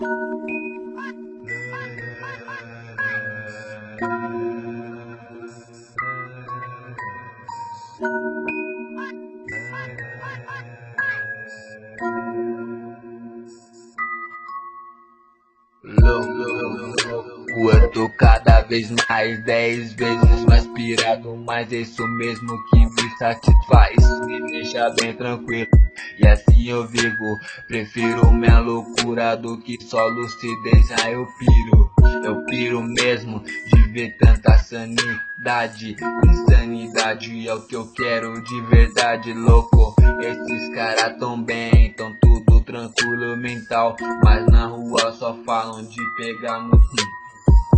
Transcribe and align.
Thank 0.00 0.50
you. 0.50 0.83
Cada 18.10 18.62
vez 18.62 18.90
mais, 19.08 19.44
dez 19.44 19.92
vezes 19.92 20.44
mais 20.44 20.66
pirado, 20.68 21.36
mas 21.36 21.72
é 21.72 21.76
isso 21.76 22.06
mesmo 22.08 22.64
que 22.66 22.78
me 22.78 23.16
satisfaz, 23.18 24.20
me 24.26 24.40
deixa 24.50 24.90
bem 25.00 25.14
tranquilo. 25.14 25.70
E 26.18 26.26
assim 26.26 26.68
eu 26.68 26.86
vivo, 26.86 27.38
prefiro 27.68 28.32
minha 28.32 28.58
loucura 28.60 29.36
do 29.36 29.58
que 29.58 29.76
só 29.82 30.06
lucidez, 30.06 30.90
aí 31.02 31.12
eu 31.12 31.26
piro, 31.38 31.90
eu 32.24 32.44
piro 32.44 32.82
mesmo. 32.82 33.40
De 33.40 33.82
ver 33.92 34.16
tanta 34.18 34.58
sanidade, 34.58 35.96
insanidade 36.26 37.48
é 37.48 37.54
o 37.54 37.62
que 37.62 37.76
eu 37.76 37.86
quero 37.92 38.42
de 38.42 38.60
verdade, 38.62 39.32
louco. 39.32 39.94
Esses 40.20 40.74
caras 40.74 41.16
tão 41.18 41.40
bem, 41.40 41.92
tão 41.92 42.12
tudo 42.14 42.60
tranquilo 42.62 43.36
mental, 43.36 43.96
mas 44.22 44.46
na 44.46 44.66
rua 44.66 45.12
só 45.12 45.34
falam 45.44 45.84
de 45.84 46.00
pegar 46.16 46.60
no 46.60 46.80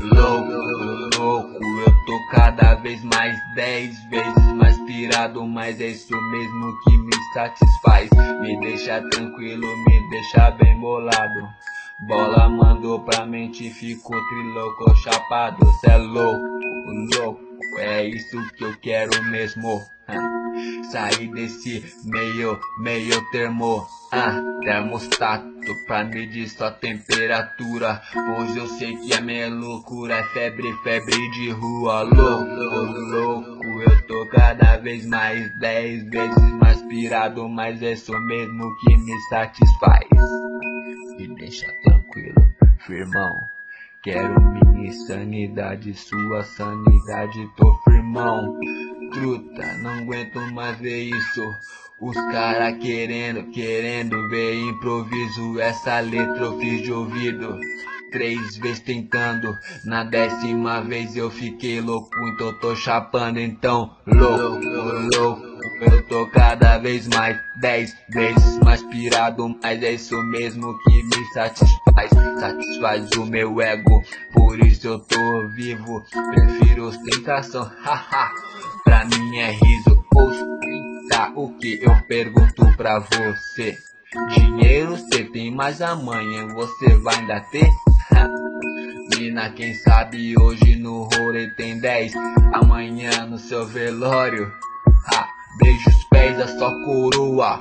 Louco, 0.00 1.18
louco, 1.18 1.64
eu 1.80 1.92
tô 2.06 2.26
cada 2.30 2.74
vez 2.76 3.02
mais 3.04 3.36
dez 3.54 4.04
vezes 4.04 4.52
mais 4.54 4.78
pirado, 4.82 5.44
mas 5.44 5.80
é 5.80 5.88
isso 5.88 6.14
mesmo 6.30 6.78
que 6.84 6.96
me 6.98 7.16
satisfaz. 7.34 8.08
Me 8.40 8.60
deixa 8.60 9.02
tranquilo, 9.10 9.66
me 9.86 10.10
deixa 10.10 10.50
bem 10.52 10.80
bolado. 10.80 11.48
Bola 12.06 12.48
mandou 12.48 13.00
pra 13.00 13.26
mente, 13.26 13.70
ficou 13.70 14.16
triloco, 14.28 14.94
chapado. 14.96 15.66
Cê 15.80 15.90
é 15.90 15.96
louco, 15.96 16.46
louco, 17.16 17.40
é 17.78 18.04
isso 18.04 18.40
que 18.56 18.64
eu 18.64 18.76
quero 18.80 19.22
mesmo. 19.24 19.82
Sair 20.90 21.28
desse 21.32 21.84
meio, 22.04 22.58
meio 22.78 23.30
termo, 23.30 23.86
ah, 24.12 24.40
termostato 24.62 25.48
pra 25.86 26.04
medir 26.04 26.48
sua 26.48 26.70
temperatura. 26.70 28.00
Hoje 28.36 28.58
eu 28.58 28.66
sei 28.66 28.96
que 28.96 29.12
a 29.12 29.20
minha 29.20 29.48
loucura 29.48 30.14
é 30.14 30.24
febre, 30.24 30.72
febre 30.82 31.30
de 31.32 31.50
rua. 31.50 32.02
Louco, 32.02 32.90
louco, 33.10 33.82
eu 33.82 34.06
tô 34.06 34.26
cada 34.30 34.78
vez 34.78 35.06
mais, 35.06 35.58
dez 35.58 36.08
vezes 36.08 36.52
mais 36.52 36.82
pirado, 36.82 37.48
mas 37.48 37.82
é 37.82 37.92
isso 37.92 38.18
mesmo 38.20 38.74
que 38.76 38.96
me 38.96 39.20
satisfaz. 39.28 40.08
Me 41.18 41.28
deixa 41.34 41.66
tranquilo, 41.84 42.54
firmão. 42.86 43.48
Quero 44.02 44.40
minha 44.40 44.92
sanidade, 44.92 45.92
sua 45.92 46.42
sanidade, 46.44 47.50
tô 47.56 47.74
firmão 47.84 48.58
truta, 49.10 49.78
não 49.82 49.90
aguento 49.90 50.40
mais 50.52 50.78
ver 50.78 51.04
isso. 51.04 51.42
Os 52.00 52.14
cara 52.14 52.72
querendo, 52.74 53.50
querendo 53.50 54.28
ver 54.28 54.54
improviso. 54.54 55.60
Essa 55.60 56.00
letra 56.00 56.44
eu 56.44 56.58
fiz 56.58 56.82
de 56.82 56.92
ouvido. 56.92 57.58
Três 58.12 58.56
vezes 58.56 58.80
tentando, 58.80 59.54
na 59.84 60.02
décima 60.02 60.80
vez 60.80 61.14
eu 61.14 61.30
fiquei 61.30 61.80
louco, 61.80 62.16
então 62.28 62.58
tô 62.58 62.74
chapando, 62.74 63.38
então 63.38 63.94
louco, 64.06 64.64
louco. 65.14 65.48
Eu 65.80 66.02
tô 66.06 66.26
cada 66.28 66.78
vez 66.78 67.06
mais, 67.08 67.38
dez 67.60 67.94
vezes 68.08 68.58
mais 68.60 68.82
pirado, 68.84 69.54
mas 69.62 69.82
é 69.82 69.92
isso 69.92 70.16
mesmo 70.24 70.76
que 70.84 71.02
me 71.02 71.24
satisfaz, 71.34 72.10
satisfaz 72.40 73.10
o 73.12 73.26
meu 73.26 73.60
ego, 73.60 74.02
por 74.32 74.58
isso 74.58 74.88
eu 74.88 74.98
tô 75.00 75.48
vivo, 75.48 76.02
prefiro 76.10 76.86
ostentação, 76.86 77.70
haha. 77.84 78.30
É 79.38 79.52
riso 79.52 80.04
ostentar 80.14 81.32
o 81.34 81.56
que 81.58 81.78
eu 81.80 81.94
pergunto 82.06 82.76
pra 82.76 82.98
você. 82.98 83.78
Dinheiro 84.34 84.96
cê 84.96 85.24
tem, 85.24 85.54
mas 85.54 85.80
amanhã 85.80 86.48
você 86.48 86.94
vai 86.96 87.14
ainda 87.14 87.40
ter? 87.52 87.72
Mina, 89.16 89.48
quem 89.50 89.72
sabe 89.74 90.34
hoje 90.38 90.76
no 90.76 91.04
rolê 91.04 91.48
tem 91.54 91.80
10, 91.80 92.12
amanhã 92.52 93.24
no 93.26 93.38
seu 93.38 93.66
velório. 93.66 94.52
Ha, 95.14 95.28
beijo 95.62 95.88
os 95.88 96.04
pés 96.10 96.36
da 96.36 96.48
sua 96.48 96.70
coroa, 96.84 97.60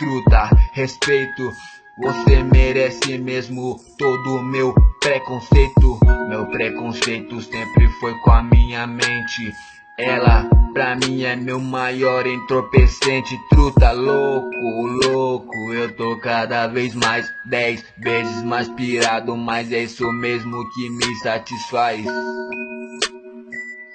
truta, 0.00 0.50
respeito. 0.72 1.52
Você 1.98 2.42
merece 2.42 3.18
mesmo 3.18 3.78
todo 3.96 4.36
o 4.36 4.42
meu 4.42 4.74
preconceito. 5.00 6.00
Meu 6.28 6.46
preconceito 6.46 7.40
sempre 7.42 7.88
foi 8.00 8.14
com 8.24 8.30
a 8.32 8.42
minha 8.42 8.86
mente. 8.86 9.52
Ela 9.98 10.48
pra 10.72 10.94
mim 10.94 11.24
é 11.24 11.34
meu 11.34 11.58
maior 11.58 12.24
entorpecente, 12.24 13.36
truta 13.50 13.90
louco, 13.90 14.86
louco. 15.04 15.72
Eu 15.74 15.92
tô 15.96 16.16
cada 16.20 16.68
vez 16.68 16.94
mais, 16.94 17.28
dez 17.44 17.84
vezes 17.98 18.44
mais 18.44 18.68
pirado, 18.68 19.36
mas 19.36 19.72
é 19.72 19.82
isso 19.82 20.10
mesmo 20.12 20.70
que 20.70 20.88
me 20.88 21.16
satisfaz. 21.16 22.06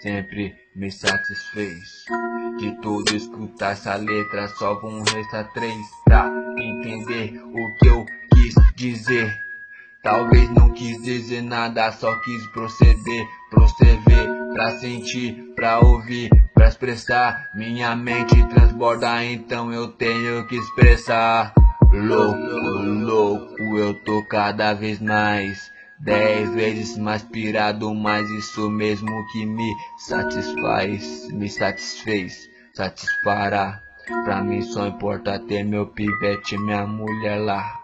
Sempre 0.02 0.53
me 0.75 0.91
satisfez. 0.91 2.03
De 2.58 2.72
tudo 2.81 3.16
escutar 3.16 3.72
essa 3.72 3.96
letra, 3.96 4.50
só 4.50 4.74
vão 4.74 5.02
restar 5.03 5.50
três 5.53 5.85
pra 6.03 6.30
entender 6.58 7.41
o 7.46 7.75
que 7.78 7.88
eu 7.88 8.06
quis 8.34 8.53
dizer. 8.75 9.34
Talvez 10.03 10.50
não 10.50 10.70
quis 10.72 11.02
dizer 11.02 11.41
nada, 11.41 11.94
só 11.94 12.14
quis 12.20 12.46
proceder, 12.47 13.25
proceder 13.50 14.43
pra 14.53 14.72
sentir, 14.78 15.53
pra 15.56 15.80
ouvir, 15.80 16.30
pra 16.53 16.68
expressar. 16.68 17.50
Minha 17.56 17.96
mente 17.96 18.36
transborda, 18.50 19.24
então 19.25 19.74
eu 19.74 19.90
tenho 19.90 20.47
que 20.47 20.56
expressar. 20.56 21.53
Louco, 21.91 22.81
louco, 22.81 23.78
eu 23.78 23.94
tô 24.03 24.24
cada 24.25 24.74
vez 24.74 25.00
mais. 25.02 25.72
Dez 26.00 26.50
vezes 26.53 26.97
mais 26.97 27.24
pirado, 27.24 27.94
mas 27.94 28.30
isso 28.30 28.69
mesmo 28.69 29.25
que 29.31 29.46
me 29.46 29.74
satisfaz, 30.00 31.30
me 31.31 31.50
satisfez, 31.50 32.50
satisfará. 32.74 33.81
Pra 34.25 34.44
mim 34.44 34.62
só 34.62 34.88
importa 34.88 35.40
ter 35.40 35.64
meu 35.64 35.88
pivete, 35.88 36.58
minha 36.58 36.85
mulher 36.85 37.38
lá. 37.38 37.83